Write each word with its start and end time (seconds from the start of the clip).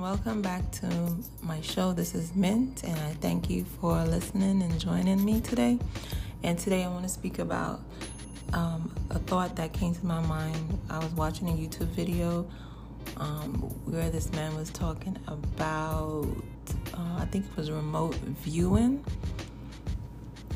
welcome 0.00 0.40
back 0.40 0.70
to 0.70 0.88
my 1.42 1.60
show. 1.60 1.92
This 1.92 2.14
is 2.14 2.34
Mint, 2.34 2.84
and 2.84 2.98
I 3.00 3.12
thank 3.20 3.50
you 3.50 3.66
for 3.66 4.02
listening 4.04 4.62
and 4.62 4.80
joining 4.80 5.22
me 5.22 5.42
today. 5.42 5.78
And 6.42 6.58
today 6.58 6.84
I 6.84 6.88
want 6.88 7.02
to 7.02 7.08
speak 7.10 7.38
about 7.38 7.82
um, 8.54 8.94
a 9.10 9.18
thought 9.18 9.56
that 9.56 9.74
came 9.74 9.94
to 9.94 10.06
my 10.06 10.20
mind. 10.20 10.78
I 10.88 11.00
was 11.00 11.12
watching 11.12 11.50
a 11.50 11.52
YouTube 11.52 11.88
video 11.88 12.48
um, 13.18 13.56
where 13.84 14.08
this 14.08 14.32
man 14.32 14.56
was 14.56 14.70
talking 14.70 15.18
about, 15.26 16.26
uh, 16.94 17.16
I 17.18 17.26
think 17.26 17.44
it 17.44 17.54
was 17.54 17.70
remote 17.70 18.14
viewing. 18.14 19.04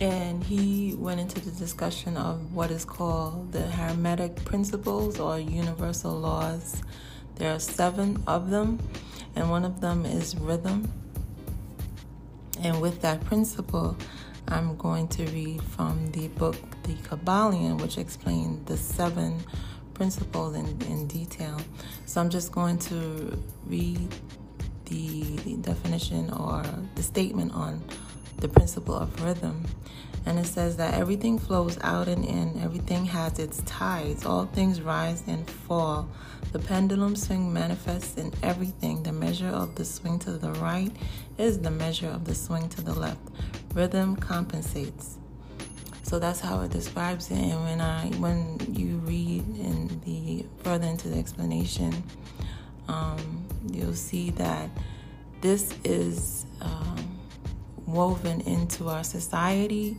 And 0.00 0.42
he 0.42 0.95
went 0.95 1.20
into 1.20 1.38
the 1.40 1.50
discussion 1.50 2.16
of 2.16 2.54
what 2.54 2.70
is 2.70 2.86
called 2.86 3.52
the 3.52 3.66
Hermetic 3.66 4.36
principles 4.46 5.20
or 5.20 5.38
universal 5.38 6.19
laws 6.19 6.83
there 7.37 7.55
are 7.55 7.59
seven 7.59 8.23
of 8.27 8.51
them, 8.51 8.79
and 9.37 9.51
one 9.51 9.65
of 9.65 9.80
them 9.80 10.06
is 10.06 10.37
rhythm. 10.37 10.92
And 12.62 12.80
with 12.80 13.02
that 13.02 13.25
principle, 13.25 13.97
I'm 14.48 14.77
going 14.77 15.09
to 15.09 15.25
read 15.27 15.62
from 15.62 16.11
the 16.12 16.28
book 16.28 16.56
The 16.84 16.95
Kybalion, 16.95 17.80
which 17.80 17.98
explains 17.98 18.66
the 18.66 18.77
seven 18.77 19.42
principles 19.95 20.55
in, 20.55 20.66
in 20.83 21.06
detail. 21.06 21.61
So 22.06 22.20
I'm 22.20 22.30
just 22.30 22.52
going 22.52 22.78
to 22.80 23.39
read 23.66 24.14
the 24.87 25.56
definition 25.62 26.30
or 26.33 26.64
the 26.95 27.03
statement 27.03 27.53
on 27.55 27.83
the 28.39 28.48
principle 28.48 28.95
of 28.95 29.23
rhythm. 29.23 29.64
And 30.27 30.38
it 30.38 30.46
says 30.46 30.77
that 30.78 30.95
everything 30.95 31.38
flows 31.38 31.78
out 31.83 32.09
and 32.09 32.24
in, 32.24 32.60
everything 32.62 33.05
has 33.06 33.38
its 33.38 33.62
tides, 33.66 34.24
all 34.24 34.47
things 34.47 34.80
rise 34.80 35.23
and 35.27 35.48
fall. 35.48 36.09
The 36.52 36.59
pendulum 36.59 37.14
swing 37.17 37.53
manifests 37.53 38.17
in 38.17 38.33
everything. 38.42 39.02
The 39.02 39.12
measure 39.12 39.48
of 39.48 39.75
the 39.75 39.84
swing 39.84 40.19
to 40.20 40.33
the 40.33 40.52
right 40.52 40.91
is 41.36 41.58
the 41.58 41.70
measure 41.70 42.08
of 42.08 42.25
the 42.25 42.34
swing 42.34 42.69
to 42.70 42.80
the 42.80 42.95
left. 42.95 43.20
Rhythm 43.75 44.17
compensates. 44.17 45.19
So 46.05 46.19
that's 46.19 46.41
how 46.41 46.61
it 46.61 46.70
describes 46.70 47.30
it. 47.30 47.39
And 47.39 47.64
when 47.64 47.80
I 47.80 48.06
when 48.19 48.58
you 48.72 48.98
read 48.98 49.42
in 49.58 50.00
the 50.05 50.47
further 50.62 50.86
into 50.86 51.08
the 51.08 51.19
explanation, 51.19 52.05
um, 52.89 53.45
you'll 53.70 53.95
see 53.95 54.30
that 54.33 54.70
this 55.41 55.75
is 55.83 56.47
um, 56.61 57.19
woven 57.86 58.42
into 58.42 58.89
our 58.89 59.02
society 59.02 59.98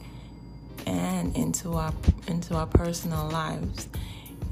and 1.06 1.36
into 1.38 1.74
our 1.74 1.94
into 2.28 2.56
our 2.56 2.66
personal 2.66 3.30
lives. 3.30 3.88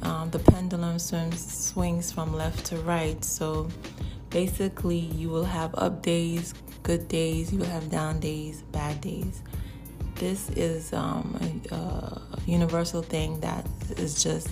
Um, 0.03 0.29
the 0.29 0.39
pendulum 0.39 0.99
swims, 0.99 1.39
swings 1.65 2.11
from 2.11 2.33
left 2.35 2.65
to 2.65 2.77
right, 2.77 3.23
so 3.23 3.69
basically 4.29 4.97
you 4.97 5.29
will 5.29 5.45
have 5.45 5.73
up 5.75 6.01
days, 6.01 6.53
good 6.83 7.07
days, 7.07 7.53
you 7.53 7.59
will 7.59 7.67
have 7.67 7.89
down 7.89 8.19
days, 8.19 8.63
bad 8.73 8.99
days. 8.99 9.41
This 10.15 10.49
is 10.51 10.91
um, 10.93 11.39
a, 11.71 11.75
a 11.75 12.21
universal 12.45 13.01
thing 13.01 13.39
that 13.39 13.65
is 13.97 14.21
just 14.21 14.49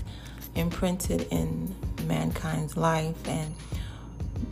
imprinted 0.55 1.27
in 1.31 1.75
mankind's 2.07 2.77
life 2.77 3.27
and 3.27 3.53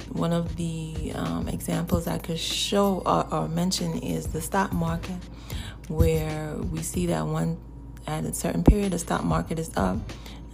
one 0.09 0.33
of 0.33 0.55
the 0.55 1.11
um, 1.15 1.47
examples 1.47 2.07
I 2.07 2.17
could 2.17 2.39
show 2.39 3.01
or, 3.05 3.33
or, 3.33 3.47
mention 3.47 3.99
is 3.99 4.27
the 4.27 4.41
stock 4.41 4.71
market 4.71 5.17
where 5.89 6.55
we 6.71 6.81
see 6.81 7.07
that 7.07 7.25
one 7.25 7.57
at 8.07 8.23
a 8.23 8.33
certain 8.33 8.63
period 8.63 8.91
the 8.91 8.99
stock 8.99 9.23
market 9.23 9.59
is 9.59 9.71
up 9.75 9.97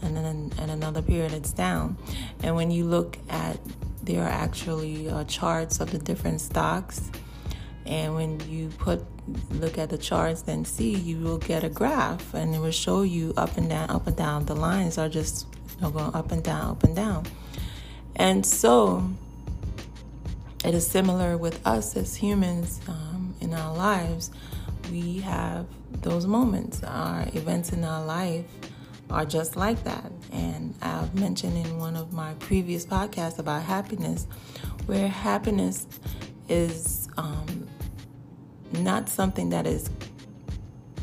and 0.01 0.17
then 0.17 0.51
at 0.57 0.69
another 0.69 1.01
period 1.01 1.33
it's 1.33 1.51
down. 1.51 1.97
And 2.41 2.55
when 2.55 2.71
you 2.71 2.85
look 2.85 3.17
at 3.29 3.59
there 4.01 4.23
are 4.23 4.29
actually 4.29 5.09
uh, 5.09 5.23
charts 5.25 5.79
of 5.79 5.91
the 5.91 5.97
different 5.97 6.41
stocks 6.41 7.11
and 7.85 8.15
when 8.15 8.39
you 8.49 8.69
put 8.77 9.03
look 9.51 9.77
at 9.77 9.89
the 9.89 9.97
charts 9.97 10.43
then 10.43 10.63
see 10.63 10.93
you 10.95 11.17
will 11.17 11.37
get 11.37 11.63
a 11.63 11.69
graph 11.69 12.33
and 12.33 12.53
it 12.53 12.59
will 12.59 12.71
show 12.71 13.01
you 13.01 13.33
up 13.37 13.57
and 13.57 13.69
down 13.69 13.89
up 13.89 14.07
and 14.07 14.15
down. 14.15 14.45
The 14.45 14.55
lines 14.55 14.97
are 14.97 15.09
just 15.09 15.47
you 15.75 15.81
know, 15.81 15.91
going 15.91 16.13
up 16.13 16.31
and 16.31 16.43
down 16.43 16.71
up 16.71 16.83
and 16.83 16.95
down. 16.95 17.25
And 18.15 18.45
so 18.45 19.09
it 20.63 20.73
is 20.73 20.87
similar 20.87 21.37
with 21.37 21.65
us 21.65 21.95
as 21.95 22.15
humans 22.15 22.79
um, 22.87 23.35
in 23.41 23.53
our 23.53 23.75
lives 23.75 24.31
we 24.91 25.19
have 25.19 25.65
those 26.01 26.27
moments. 26.27 26.83
Our 26.83 27.23
events 27.33 27.71
in 27.71 27.83
our 27.83 28.05
life 28.05 28.45
are 29.09 29.25
just 29.25 29.55
like 29.55 29.83
that. 29.83 30.11
And 30.31 30.73
I've 30.81 31.13
mentioned 31.15 31.57
in 31.65 31.77
one 31.77 31.95
of 31.95 32.13
my 32.13 32.33
previous 32.35 32.85
podcasts 32.85 33.39
about 33.39 33.63
happiness, 33.63 34.27
where 34.85 35.07
happiness 35.07 35.87
is 36.49 37.07
um, 37.17 37.67
not 38.73 39.09
something 39.09 39.49
that 39.49 39.65
is, 39.67 39.89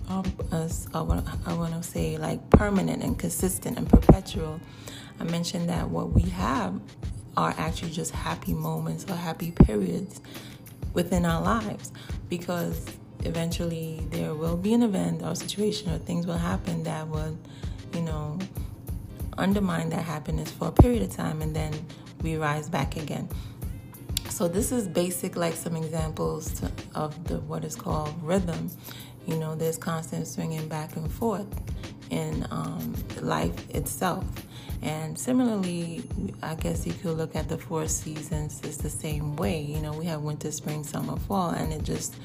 um, 0.09 0.25
I 0.53 1.01
want 1.03 1.27
to 1.27 1.83
say, 1.83 2.19
like 2.19 2.49
permanent 2.51 3.03
and 3.03 3.19
consistent 3.19 3.79
and 3.79 3.89
perpetual. 3.89 4.61
I 5.21 5.25
mentioned 5.25 5.69
that 5.69 5.89
what 5.89 6.11
we 6.11 6.23
have 6.31 6.81
are 7.37 7.55
actually 7.57 7.91
just 7.91 8.11
happy 8.11 8.53
moments 8.53 9.07
or 9.09 9.15
happy 9.15 9.53
periods 9.53 10.21
within 10.93 11.25
our 11.25 11.41
lives 11.43 11.93
because 12.29 12.85
eventually 13.25 14.07
there 14.11 14.35
will 14.35 14.57
be 14.57 14.75
an 14.75 14.83
event 14.83 15.23
or 15.23 15.35
situation 15.35 15.91
or 15.93 15.99
things 15.99 16.27
will 16.27 16.39
happen 16.39 16.83
that 16.85 17.09
will, 17.09 17.37
you 17.95 18.03
know, 18.03 18.39
undermine 19.39 19.89
that 19.91 20.05
happiness 20.05 20.51
for 20.51 20.69
a 20.69 20.73
period 20.73 21.03
of 21.03 21.11
time 21.11 21.43
and 21.43 21.55
then 21.55 21.73
we 22.23 22.37
rise 22.37 22.69
back 22.69 22.97
again. 22.97 23.29
So 24.29 24.49
this 24.49 24.73
is 24.73 24.89
basic 24.89 25.37
like 25.37 25.55
some 25.55 25.77
examples 25.77 26.53
to, 26.61 26.71
of 26.95 27.25
the 27.25 27.39
what 27.41 27.65
is 27.65 27.77
called 27.77 28.15
rhythm. 28.23 28.71
You 29.27 29.37
know, 29.37 29.55
there's 29.55 29.79
constant 29.79 30.27
swinging 30.27 30.69
back 30.69 30.97
and 30.97 31.11
forth 31.11 31.47
in 32.11 32.47
um, 32.51 32.95
life 33.21 33.71
itself. 33.71 34.25
And 34.83 35.17
similarly, 35.17 36.03
I 36.43 36.57
guess 36.57 36.87
you 36.87 36.93
could 36.93 37.17
look 37.17 37.37
at 37.37 37.49
the 37.49 37.57
four 37.57 37.87
seasons. 37.87 38.61
It's 38.65 38.79
the 38.79 38.91
same 38.91 39.37
way. 39.37 39.61
You 39.61 39.81
know, 39.81 39.93
we 39.93 40.07
have 40.07 40.23
winter, 40.23 40.51
spring, 40.51 40.83
summer, 40.83 41.17
fall, 41.17 41.51
and 41.51 41.73
it 41.73 41.85
just 41.85 42.17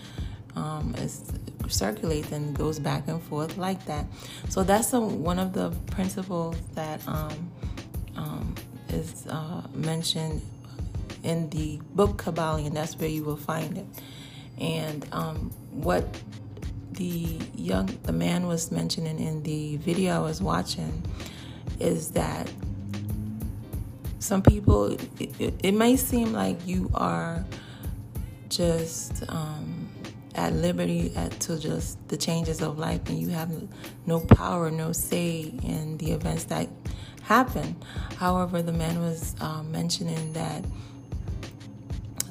um, 0.58 0.96
is 0.98 1.24
circulates 1.68 2.32
and 2.32 2.56
goes 2.56 2.80
back 2.80 3.08
and 3.08 3.22
forth 3.22 3.58
like 3.58 3.84
that. 3.86 4.06
So 4.50 4.64
that's 4.64 4.94
a, 4.94 5.00
one 5.00 5.38
of 5.40 5.54
the 5.54 5.70
principles 5.92 6.56
that 6.76 7.06
um, 7.08 7.52
um, 8.16 8.56
is 8.90 9.28
uh, 9.28 9.64
mentioned 9.74 10.42
in 11.24 11.50
the 11.50 11.80
book 11.94 12.24
Kybalion. 12.24 12.74
That's 12.74 12.98
where 12.98 13.10
you 13.10 13.24
will 13.24 13.38
find 13.38 13.78
it. 13.78 13.86
And 14.60 15.06
um, 15.12 15.52
what 15.72 16.04
the 16.92 17.40
young 17.56 17.86
the 18.04 18.14
man 18.14 18.48
was 18.48 18.72
mentioning 18.72 19.20
in 19.20 19.44
the 19.44 19.78
video 19.78 20.16
I 20.16 20.20
was 20.20 20.42
watching 20.42 21.04
is 21.80 22.10
that 22.12 22.52
some 24.18 24.42
people 24.42 24.94
it, 25.20 25.40
it, 25.40 25.54
it 25.62 25.72
may 25.74 25.96
seem 25.96 26.34
like 26.34 26.58
you 26.66 26.90
are 26.96 27.46
just 28.50 29.24
um, 29.30 29.77
at 30.38 30.54
liberty 30.54 31.12
at, 31.16 31.32
to 31.42 31.60
just 31.60 31.98
the 32.08 32.18
changes 32.18 32.62
of 32.62 32.78
life 32.78 33.02
and 33.10 33.20
you 33.20 33.30
have 33.30 33.52
no 34.06 34.20
power, 34.20 34.70
no 34.72 34.92
say 34.92 35.52
in 35.64 35.98
the 35.98 36.12
events 36.12 36.46
that 36.46 36.70
happen. 37.24 37.76
However, 38.18 38.62
the 38.62 38.72
man 38.72 39.02
was 39.02 39.36
um, 39.42 39.72
mentioning 39.72 40.34
that 40.34 40.64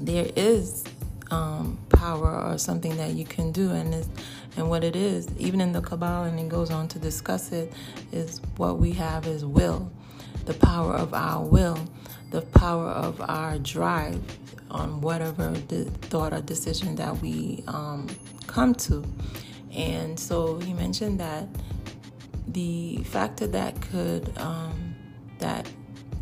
there 0.00 0.31
is 0.37 0.84
um, 1.31 1.78
power 1.91 2.41
or 2.41 2.59
something 2.59 2.97
that 2.97 3.12
you 3.12 3.25
can 3.25 3.53
do, 3.53 3.71
and 3.72 3.94
and 4.56 4.71
what 4.71 4.84
it 4.84 4.97
is, 4.97 5.28
even 5.38 5.61
in 5.61 5.73
the 5.73 5.83
Kabbalah, 5.83 6.28
and 6.28 6.38
it 6.41 6.49
goes 6.49 6.71
on 6.71 6.88
to 6.88 6.99
discuss 6.99 7.53
it, 7.53 7.73
is 8.12 8.41
what 8.56 8.78
we 8.78 8.93
have 8.93 9.26
is 9.26 9.44
will, 9.44 9.91
the 10.47 10.55
power 10.55 10.94
of 10.94 11.12
our 11.12 11.44
will, 11.44 11.79
the 12.31 12.43
power 12.43 12.88
of 12.88 13.20
our 13.20 13.58
drive, 13.58 14.20
on 14.70 15.00
whatever 15.00 15.50
the 15.69 15.84
thought 16.11 16.32
or 16.32 16.40
decision 16.40 16.96
that 16.96 17.17
we 17.23 17.62
um, 17.69 18.08
come 18.46 18.75
to. 18.75 19.05
And 19.75 20.19
so 20.19 20.58
he 20.58 20.73
mentioned 20.73 21.20
that 21.20 21.49
the 22.49 22.99
factor 23.05 23.46
that 23.49 23.81
could, 23.81 24.37
um, 24.38 24.94
that, 25.38 25.69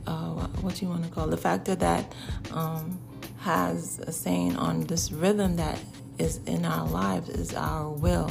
uh, 0.07 0.47
what 0.61 0.83
you 0.83 0.89
want 0.89 1.05
to 1.05 1.11
call 1.11 1.27
the 1.27 1.37
factor 1.37 1.75
that 1.77 2.13
um, 2.53 3.01
has 3.39 3.99
a 4.01 4.13
saying 4.13 4.57
on 4.57 4.83
this 4.83 5.13
rhythm 5.13 5.57
that 5.57 5.79
is 6.19 6.41
in 6.47 6.65
our 6.65 6.87
lives 6.89 7.29
is 7.29 7.55
our 7.55 7.91
will. 7.91 8.31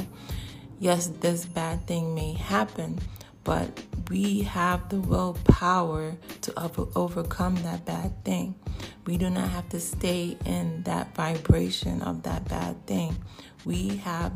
Yes, 0.80 1.08
this 1.08 1.46
bad 1.46 1.88
thing 1.88 2.14
may 2.14 2.34
happen, 2.34 3.00
but 3.44 3.84
we 4.10 4.42
have 4.42 4.90
the 4.90 5.00
willpower 5.00 6.16
to 6.42 6.64
over- 6.64 6.88
overcome 6.96 7.56
that 7.64 7.86
bad 7.86 8.24
thing. 8.24 8.56
We 9.06 9.18
do 9.18 9.30
not 9.30 9.50
have 9.50 9.70
to 9.70 9.80
stay 9.80 10.38
in 10.46 10.84
that 10.84 11.14
vibration 11.16 12.02
of 12.02 12.24
that 12.24 12.48
bad 12.48 12.86
thing. 12.86 13.18
We 13.66 13.98
have 13.98 14.34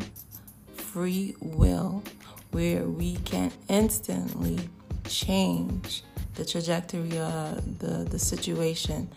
free 0.75 1.35
will 1.41 2.03
where 2.51 2.83
we 2.83 3.15
can 3.17 3.51
instantly 3.67 4.59
change 5.07 6.03
the 6.35 6.45
trajectory 6.45 7.17
of 7.17 7.79
the, 7.79 8.07
the 8.09 8.19
situation 8.19 9.09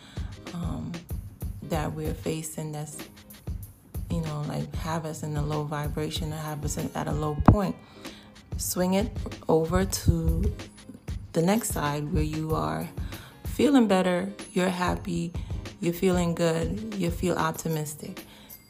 um, 0.54 0.92
that 1.62 1.92
we're 1.92 2.14
facing 2.14 2.72
that's 2.72 2.96
you 4.10 4.20
know 4.22 4.42
like 4.48 4.75
have 4.75 5.04
us 5.04 5.22
in 5.22 5.37
a 5.37 5.42
low 5.42 5.62
vibration 5.62 6.32
or 6.32 6.37
have 6.37 6.64
us 6.64 6.78
at 6.78 7.06
a 7.06 7.12
low 7.12 7.37
point 7.44 7.76
swing 8.61 8.95
it 8.95 9.11
over 9.49 9.85
to 9.85 10.55
the 11.33 11.43
next 11.43 11.71
side 11.71 12.12
where 12.12 12.23
you 12.23 12.55
are 12.55 12.89
feeling 13.45 13.87
better 13.87 14.33
you're 14.53 14.69
happy 14.69 15.33
you're 15.81 15.95
feeling 15.95 16.35
good 16.35 16.95
you 16.95 17.11
feel 17.11 17.37
optimistic. 17.37 18.23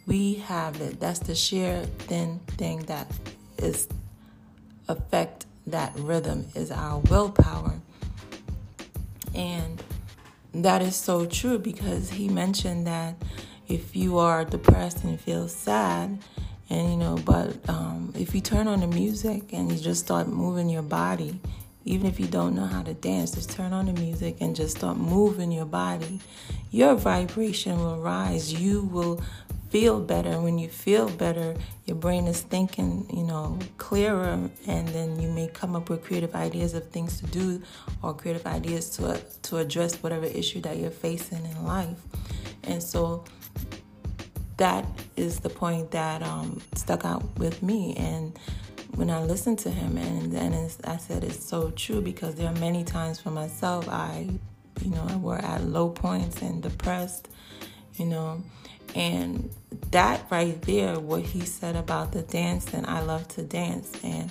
We 0.06 0.34
have 0.34 0.80
it. 0.80 1.00
That's 1.00 1.18
the 1.18 1.34
sheer 1.34 1.84
thin 1.98 2.40
thing 2.56 2.80
that 2.84 3.10
is 3.58 3.88
affect 4.88 5.46
that 5.66 5.92
rhythm 5.96 6.46
is 6.54 6.70
our 6.70 6.98
willpower. 6.98 7.80
And 9.34 9.82
that 10.54 10.82
is 10.82 10.96
so 10.96 11.26
true 11.26 11.58
because 11.58 12.10
he 12.10 12.28
mentioned 12.28 12.86
that 12.86 13.16
if 13.68 13.94
you 13.94 14.18
are 14.18 14.44
depressed 14.44 15.04
and 15.04 15.20
feel 15.20 15.48
sad, 15.48 16.18
and 16.70 16.90
you 16.90 16.96
know, 16.96 17.16
but 17.24 17.68
um, 17.68 18.12
if 18.16 18.34
you 18.34 18.40
turn 18.40 18.68
on 18.68 18.80
the 18.80 18.86
music 18.86 19.52
and 19.52 19.70
you 19.70 19.78
just 19.78 20.04
start 20.04 20.28
moving 20.28 20.70
your 20.70 20.82
body, 20.82 21.40
even 21.84 22.06
if 22.06 22.20
you 22.20 22.26
don't 22.26 22.54
know 22.54 22.66
how 22.66 22.82
to 22.82 22.94
dance, 22.94 23.32
just 23.32 23.50
turn 23.50 23.72
on 23.72 23.86
the 23.86 23.92
music 23.92 24.36
and 24.40 24.54
just 24.54 24.76
start 24.76 24.96
moving 24.96 25.50
your 25.50 25.64
body. 25.64 26.20
Your 26.70 26.94
vibration 26.94 27.78
will 27.78 27.98
rise. 27.98 28.52
You 28.52 28.82
will 28.82 29.20
feel 29.70 30.00
better. 30.00 30.40
When 30.40 30.58
you 30.58 30.68
feel 30.68 31.08
better, 31.08 31.56
your 31.86 31.96
brain 31.96 32.26
is 32.26 32.42
thinking, 32.42 33.06
you 33.12 33.24
know, 33.24 33.58
clearer, 33.78 34.50
and 34.66 34.88
then 34.88 35.20
you 35.20 35.28
may 35.28 35.48
come 35.48 35.74
up 35.74 35.88
with 35.88 36.04
creative 36.04 36.34
ideas 36.34 36.74
of 36.74 36.88
things 36.90 37.18
to 37.20 37.26
do 37.26 37.62
or 38.02 38.14
creative 38.14 38.46
ideas 38.46 38.90
to 38.90 39.20
to 39.42 39.56
address 39.56 39.96
whatever 40.02 40.26
issue 40.26 40.60
that 40.60 40.76
you're 40.76 40.90
facing 40.90 41.44
in 41.44 41.64
life. 41.64 41.98
And 42.64 42.82
so 42.82 43.24
that 44.60 44.86
is 45.16 45.40
the 45.40 45.50
point 45.50 45.90
that 45.90 46.22
um, 46.22 46.60
stuck 46.74 47.04
out 47.04 47.24
with 47.38 47.62
me. 47.62 47.94
And 47.96 48.38
when 48.94 49.10
I 49.10 49.22
listened 49.22 49.58
to 49.60 49.70
him, 49.70 49.98
and 49.98 50.32
then 50.32 50.54
I 50.84 50.96
said 50.96 51.24
it's 51.24 51.44
so 51.44 51.70
true 51.70 52.00
because 52.00 52.36
there 52.36 52.48
are 52.48 52.58
many 52.60 52.84
times 52.84 53.20
for 53.20 53.30
myself 53.30 53.88
I, 53.88 54.28
you 54.82 54.90
know, 54.90 55.04
I 55.08 55.16
were 55.16 55.38
at 55.38 55.64
low 55.64 55.90
points 55.90 56.40
and 56.42 56.62
depressed, 56.62 57.28
you 57.96 58.06
know 58.06 58.42
and 58.94 59.50
that 59.90 60.26
right 60.30 60.60
there, 60.62 60.98
what 60.98 61.22
he 61.22 61.40
said 61.40 61.76
about 61.76 62.12
the 62.12 62.22
dance, 62.22 62.72
and 62.72 62.86
I 62.86 63.00
love 63.00 63.28
to 63.28 63.42
dance. 63.42 63.92
And 64.02 64.30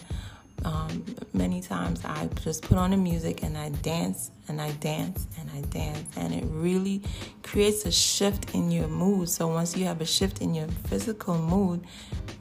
um, 0.66 1.06
many 1.34 1.62
times 1.62 2.04
I 2.04 2.28
just 2.42 2.64
put 2.64 2.78
on 2.78 2.92
the 2.92 2.98
music 2.98 3.44
and 3.44 3.58
I 3.58 3.70
dance 3.70 4.32
and 4.48 4.62
I 4.62 4.72
dance 4.74 5.28
and 5.40 5.50
I 5.52 5.62
dance. 5.70 6.08
And 6.18 6.34
it 6.34 6.44
really 6.48 7.02
creates 7.44 7.86
a 7.86 7.92
shift 7.92 8.54
in 8.54 8.72
your 8.72 8.88
mood. 8.88 9.30
So 9.30 9.48
once 9.48 9.76
you 9.78 9.86
have 9.86 10.02
a 10.02 10.06
shift 10.06 10.42
in 10.42 10.54
your 10.54 10.68
physical 10.88 11.38
mood, 11.38 11.86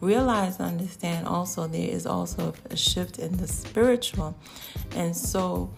realize, 0.00 0.60
understand 0.60 1.26
also 1.26 1.66
there 1.66 1.88
is 1.88 2.06
also 2.06 2.54
a 2.70 2.76
shift 2.76 3.18
in 3.18 3.36
the 3.36 3.48
spiritual. 3.48 4.36
And 4.94 5.16
so 5.16 5.72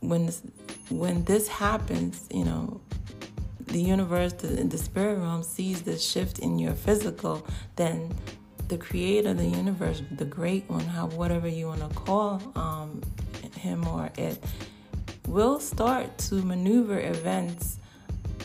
when 0.00 0.26
this, 0.26 0.42
when 0.90 1.24
this 1.24 1.48
happens, 1.48 2.28
you 2.32 2.44
know, 2.44 2.80
the 3.66 3.80
universe, 3.80 4.34
the, 4.34 4.48
the 4.48 4.78
spirit 4.78 5.18
realm 5.18 5.42
sees 5.42 5.82
the 5.82 5.96
shift 5.98 6.38
in 6.40 6.58
your 6.58 6.74
physical, 6.74 7.46
then 7.76 8.14
the 8.68 8.78
creator, 8.78 9.30
of 9.30 9.38
the 9.38 9.46
universe, 9.46 10.02
the 10.10 10.24
great 10.24 10.68
one, 10.68 10.84
how 10.84 11.06
whatever 11.08 11.48
you 11.48 11.66
want 11.66 11.80
to 11.80 11.94
call 11.94 12.40
um, 12.56 13.02
him 13.56 13.86
or 13.86 14.10
it, 14.16 14.42
will 15.26 15.60
start 15.60 16.18
to 16.18 16.36
maneuver 16.36 17.00
events 17.00 17.78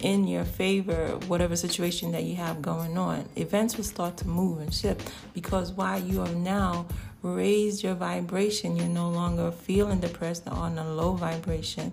in 0.02 0.28
your 0.28 0.46
favor, 0.46 1.18
whatever 1.28 1.56
situation 1.56 2.12
that 2.12 2.24
you 2.24 2.36
have 2.36 2.62
going 2.62 2.98
on. 2.98 3.28
Events 3.36 3.78
will 3.78 3.84
start 3.84 4.16
to 4.18 4.28
move 4.28 4.60
and 4.60 4.74
shift 4.74 5.12
because 5.34 5.72
while 5.72 6.00
you 6.00 6.20
have 6.20 6.36
now 6.36 6.86
raised 7.24 7.84
your 7.84 7.96
vibration, 7.96 8.76
you're 8.76 8.88
no 8.88 9.10
longer 9.10 9.52
feeling 9.52 10.00
depressed 10.00 10.48
or 10.48 10.54
on 10.54 10.78
a 10.78 10.88
low 10.94 11.14
vibration 11.14 11.92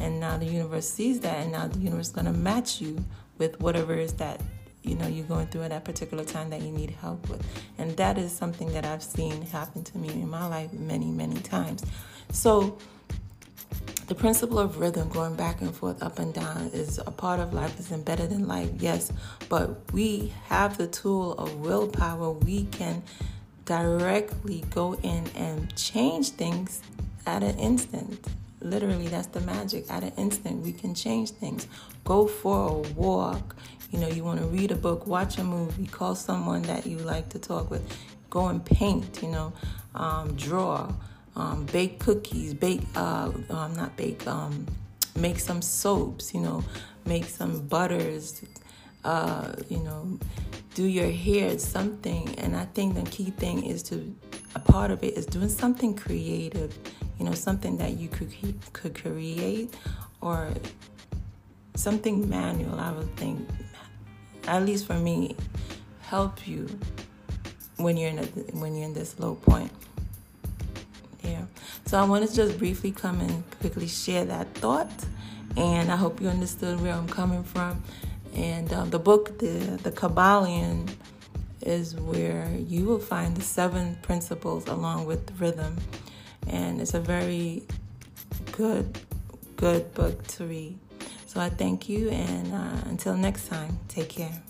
and 0.00 0.20
now 0.20 0.36
the 0.36 0.46
universe 0.46 0.88
sees 0.88 1.20
that 1.20 1.38
and 1.38 1.52
now 1.52 1.66
the 1.66 1.78
universe 1.78 2.08
is 2.08 2.12
going 2.12 2.26
to 2.26 2.32
match 2.32 2.80
you 2.80 3.02
with 3.38 3.58
whatever 3.60 3.94
is 3.94 4.12
that 4.14 4.40
you 4.86 4.94
know 4.94 5.06
you're 5.06 5.26
going 5.26 5.46
through 5.48 5.62
at 5.62 5.70
that 5.70 5.84
particular 5.84 6.24
time 6.24 6.50
that 6.50 6.62
you 6.62 6.70
need 6.70 6.90
help 6.90 7.28
with 7.28 7.44
and 7.78 7.96
that 7.96 8.16
is 8.18 8.32
something 8.32 8.72
that 8.72 8.84
i've 8.84 9.02
seen 9.02 9.42
happen 9.42 9.82
to 9.82 9.98
me 9.98 10.08
in 10.08 10.28
my 10.28 10.46
life 10.46 10.72
many 10.72 11.10
many 11.10 11.36
times 11.40 11.84
so 12.30 12.76
the 14.06 14.14
principle 14.14 14.58
of 14.58 14.78
rhythm 14.78 15.08
going 15.08 15.34
back 15.34 15.60
and 15.60 15.74
forth 15.74 16.02
up 16.02 16.18
and 16.18 16.32
down 16.32 16.70
is 16.72 16.98
a 16.98 17.10
part 17.10 17.40
of 17.40 17.52
life 17.52 17.78
is 17.80 17.90
embedded 17.90 18.30
in 18.30 18.46
life 18.46 18.70
yes 18.78 19.12
but 19.48 19.92
we 19.92 20.32
have 20.46 20.78
the 20.78 20.86
tool 20.86 21.32
of 21.32 21.54
willpower 21.56 22.30
we 22.30 22.64
can 22.66 23.02
directly 23.64 24.64
go 24.70 24.94
in 25.02 25.26
and 25.34 25.74
change 25.74 26.30
things 26.30 26.80
at 27.26 27.42
an 27.42 27.58
instant 27.58 28.28
Literally, 28.66 29.06
that's 29.06 29.28
the 29.28 29.40
magic. 29.40 29.84
At 29.88 30.02
an 30.02 30.12
instant, 30.16 30.64
we 30.64 30.72
can 30.72 30.94
change 30.94 31.30
things. 31.30 31.68
Go 32.04 32.26
for 32.26 32.68
a 32.68 32.92
walk. 32.94 33.54
You 33.90 34.00
know, 34.00 34.08
you 34.08 34.24
want 34.24 34.40
to 34.40 34.46
read 34.46 34.70
a 34.72 34.76
book, 34.76 35.06
watch 35.06 35.38
a 35.38 35.44
movie, 35.44 35.86
call 35.86 36.14
someone 36.14 36.62
that 36.62 36.86
you 36.86 36.98
like 36.98 37.28
to 37.30 37.38
talk 37.38 37.70
with. 37.70 37.82
Go 38.30 38.48
and 38.48 38.64
paint, 38.64 39.22
you 39.22 39.28
know, 39.28 39.52
um, 39.94 40.34
draw, 40.36 40.92
um, 41.36 41.64
bake 41.66 41.98
cookies, 42.00 42.54
bake, 42.54 42.82
uh, 42.96 43.30
um, 43.50 43.74
not 43.74 43.96
bake, 43.96 44.26
um, 44.26 44.66
make 45.16 45.38
some 45.38 45.62
soaps, 45.62 46.34
you 46.34 46.40
know, 46.40 46.62
make 47.06 47.24
some 47.24 47.66
butters, 47.66 48.42
uh, 49.04 49.52
you 49.68 49.78
know, 49.78 50.18
do 50.74 50.84
your 50.84 51.10
hair, 51.10 51.58
something. 51.58 52.34
And 52.38 52.56
I 52.56 52.64
think 52.66 52.94
the 52.96 53.08
key 53.10 53.30
thing 53.30 53.64
is 53.64 53.82
to, 53.84 54.14
a 54.54 54.58
part 54.58 54.90
of 54.90 55.02
it 55.04 55.16
is 55.16 55.26
doing 55.26 55.48
something 55.48 55.94
creative 55.94 56.76
you 57.18 57.24
know, 57.24 57.32
something 57.32 57.76
that 57.78 57.98
you 57.98 58.08
could 58.08 58.32
could 58.72 58.94
create 58.94 59.74
or 60.20 60.50
something 61.74 62.28
manual. 62.28 62.78
I 62.78 62.92
would 62.92 63.14
think, 63.16 63.48
at 64.46 64.64
least 64.64 64.86
for 64.86 64.94
me, 64.94 65.36
help 66.00 66.46
you 66.46 66.68
when 67.76 67.96
you're 67.96 68.10
in 68.10 68.18
a, 68.18 68.26
when 68.58 68.74
you're 68.74 68.84
in 68.84 68.94
this 68.94 69.18
low 69.18 69.34
point. 69.34 69.70
Yeah. 71.22 71.44
So 71.86 71.98
I 71.98 72.04
wanted 72.04 72.30
to 72.30 72.36
just 72.36 72.58
briefly 72.58 72.92
come 72.92 73.20
and 73.20 73.48
quickly 73.60 73.88
share 73.88 74.24
that 74.24 74.54
thought, 74.54 74.90
and 75.56 75.90
I 75.90 75.96
hope 75.96 76.20
you 76.20 76.28
understood 76.28 76.80
where 76.80 76.94
I'm 76.94 77.08
coming 77.08 77.42
from. 77.42 77.82
And 78.34 78.72
um, 78.72 78.90
the 78.90 78.98
book, 78.98 79.38
the 79.38 79.78
the 79.82 79.90
Kybalion, 79.92 80.88
is 81.62 81.96
where 81.96 82.48
you 82.68 82.84
will 82.84 82.98
find 82.98 83.36
the 83.36 83.42
seven 83.42 83.98
principles 84.02 84.68
along 84.68 85.06
with 85.06 85.40
rhythm 85.40 85.76
and 86.46 86.80
it's 86.80 86.94
a 86.94 87.00
very 87.00 87.62
good, 88.52 88.98
good 89.56 89.92
book 89.94 90.26
to 90.28 90.44
read. 90.44 90.78
So 91.36 91.42
I 91.42 91.50
thank 91.50 91.86
you, 91.90 92.08
and 92.08 92.50
uh, 92.50 92.88
until 92.88 93.14
next 93.14 93.48
time, 93.48 93.78
take 93.88 94.08
care. 94.08 94.40